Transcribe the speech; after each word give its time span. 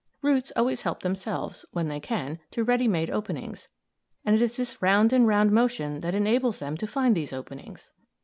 Roots 0.23 0.51
always 0.55 0.81
help 0.81 1.01
themselves, 1.03 1.63
when 1.73 1.87
they 1.87 1.99
can, 1.99 2.39
to 2.49 2.63
ready 2.63 2.87
made 2.87 3.11
openings, 3.11 3.69
and 4.25 4.35
it 4.35 4.41
is 4.41 4.57
this 4.57 4.81
round 4.81 5.13
and 5.13 5.27
round 5.27 5.51
motion 5.51 5.99
that 6.01 6.15
enables 6.15 6.57
them 6.57 6.75
to 6.77 6.87
find 6.87 7.15
these 7.15 7.31
openings. 7.31 7.91